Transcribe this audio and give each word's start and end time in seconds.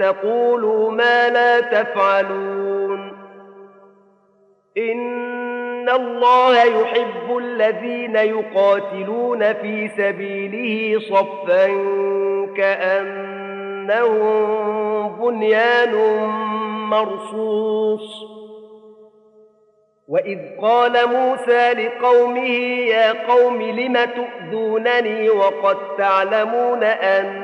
تقولوا 0.00 0.90
ما 0.90 1.28
لا 1.28 1.60
تفعلون 1.60 3.12
ان 4.78 5.88
الله 5.90 6.62
يحب 6.64 7.36
الذين 7.38 8.16
يقاتلون 8.16 9.52
في 9.52 9.88
سبيله 9.96 11.00
صفا 11.00 11.66
كانهم 12.56 13.94
بنيان 15.08 15.94
مرصوص 16.90 18.24
واذ 20.08 20.38
قال 20.62 20.92
موسى 21.10 21.72
لقومه 21.72 22.48
يا 22.78 23.12
قوم 23.28 23.62
لم 23.62 23.98
تؤذونني 24.04 25.30
وقد 25.30 25.76
تعلمون 25.98 26.82
ان 26.82 27.43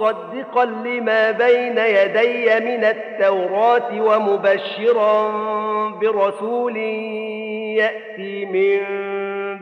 مصدقا 0.00 0.64
لما 0.64 1.30
بين 1.30 1.78
يدي 1.78 2.44
من 2.60 2.84
التوراة 2.84 4.00
ومبشرا 4.00 5.28
برسول 5.88 6.76
يأتي 7.76 8.44
من 8.44 8.78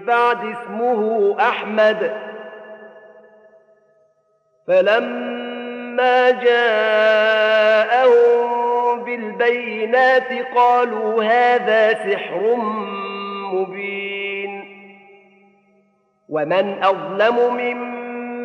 بعد 0.04 0.38
اسمه 0.44 1.36
أحمد 1.40 2.16
فلما 4.68 6.30
جاءهم 6.30 9.04
بالبينات 9.04 10.32
قالوا 10.54 11.24
هذا 11.24 12.10
سحر 12.12 12.54
مبين 13.52 14.64
ومن 16.28 16.82
أظلم 16.84 17.36
ممن 17.54 17.89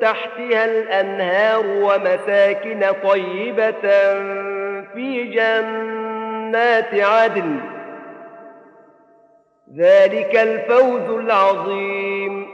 تحتها 0.00 0.64
الأنهار 0.64 1.66
ومساكن 1.68 2.86
طيبة 3.04 3.80
في 4.94 5.24
جنات 5.34 6.94
عدن 6.94 7.60
ذلك 9.76 10.36
الفوز 10.36 11.10
العظيم 11.18 12.46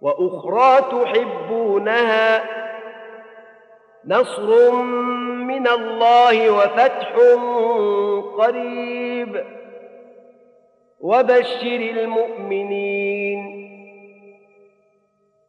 وأخرى 0.00 0.80
تحبونها 0.90 2.44
نصر 4.06 4.72
من 5.46 5.68
الله 5.68 6.50
وفتح 6.52 7.12
قريب 8.36 9.44
وبشر 11.00 11.72
المؤمنين 11.96 13.63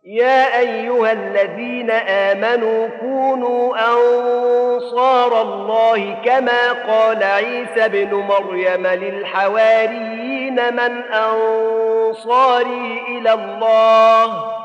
يا 0.08 0.60
ايها 0.60 1.12
الذين 1.12 1.92
امنوا 1.92 2.88
كونوا 3.00 3.78
انصار 3.78 5.42
الله 5.42 6.18
كما 6.26 6.72
قال 6.88 7.24
عيسى 7.24 7.90
بن 7.90 8.16
مريم 8.16 8.88
للحواريين 8.88 10.74
من 10.76 11.02
انصاري 11.14 13.04
الى 13.08 13.34
الله 13.34 14.56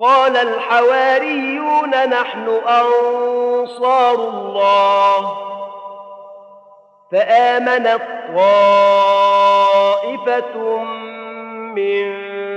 قال 0.00 0.36
الحواريون 0.36 1.90
نحن 2.08 2.48
انصار 2.68 4.14
الله 4.14 5.36
فامنت 7.12 7.98
طائفه 8.36 10.58
من 11.74 12.35